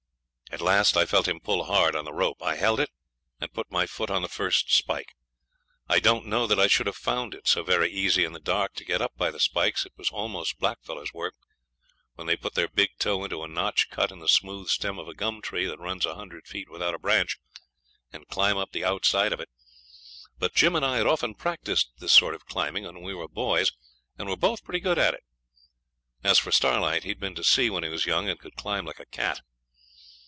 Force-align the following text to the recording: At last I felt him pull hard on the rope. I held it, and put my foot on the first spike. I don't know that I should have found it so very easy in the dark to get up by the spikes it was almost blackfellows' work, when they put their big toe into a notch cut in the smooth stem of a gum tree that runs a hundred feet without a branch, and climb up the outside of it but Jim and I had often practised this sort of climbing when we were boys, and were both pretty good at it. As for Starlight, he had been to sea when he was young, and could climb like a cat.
At 0.53 0.59
last 0.59 0.97
I 0.97 1.05
felt 1.05 1.29
him 1.29 1.39
pull 1.39 1.63
hard 1.63 1.95
on 1.95 2.03
the 2.03 2.11
rope. 2.11 2.39
I 2.43 2.55
held 2.57 2.81
it, 2.81 2.89
and 3.39 3.53
put 3.53 3.71
my 3.71 3.85
foot 3.85 4.09
on 4.11 4.21
the 4.21 4.27
first 4.27 4.69
spike. 4.69 5.15
I 5.87 6.01
don't 6.01 6.25
know 6.25 6.45
that 6.45 6.59
I 6.59 6.67
should 6.67 6.87
have 6.87 6.97
found 6.97 7.33
it 7.33 7.47
so 7.47 7.63
very 7.63 7.89
easy 7.89 8.25
in 8.25 8.33
the 8.33 8.39
dark 8.41 8.73
to 8.73 8.83
get 8.83 9.01
up 9.01 9.15
by 9.15 9.31
the 9.31 9.39
spikes 9.39 9.85
it 9.85 9.93
was 9.95 10.09
almost 10.09 10.59
blackfellows' 10.59 11.13
work, 11.13 11.35
when 12.15 12.27
they 12.27 12.35
put 12.35 12.55
their 12.55 12.67
big 12.67 12.89
toe 12.99 13.23
into 13.23 13.41
a 13.43 13.47
notch 13.47 13.89
cut 13.89 14.11
in 14.11 14.19
the 14.19 14.27
smooth 14.27 14.67
stem 14.67 14.99
of 14.99 15.07
a 15.07 15.13
gum 15.13 15.41
tree 15.41 15.65
that 15.67 15.79
runs 15.79 16.05
a 16.05 16.15
hundred 16.15 16.45
feet 16.45 16.69
without 16.69 16.93
a 16.93 16.99
branch, 16.99 17.37
and 18.11 18.27
climb 18.27 18.57
up 18.57 18.73
the 18.73 18.83
outside 18.83 19.31
of 19.31 19.39
it 19.39 19.47
but 20.37 20.53
Jim 20.53 20.75
and 20.75 20.83
I 20.85 20.97
had 20.97 21.07
often 21.07 21.33
practised 21.33 21.91
this 21.99 22.11
sort 22.11 22.35
of 22.35 22.45
climbing 22.45 22.83
when 22.83 23.01
we 23.03 23.13
were 23.13 23.29
boys, 23.29 23.71
and 24.17 24.27
were 24.27 24.35
both 24.35 24.65
pretty 24.65 24.81
good 24.81 24.99
at 24.99 25.13
it. 25.13 25.23
As 26.25 26.37
for 26.39 26.51
Starlight, 26.51 27.03
he 27.03 27.09
had 27.09 27.21
been 27.21 27.35
to 27.35 27.43
sea 27.45 27.69
when 27.69 27.83
he 27.83 27.89
was 27.89 28.05
young, 28.05 28.27
and 28.27 28.37
could 28.37 28.57
climb 28.57 28.85
like 28.85 28.99
a 28.99 29.05
cat. 29.05 29.39